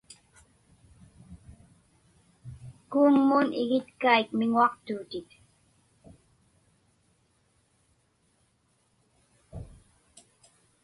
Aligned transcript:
Kuuŋmun 2.91 3.47
igitkaik 3.61 4.27
miŋuaqtuutit. 4.37 5.29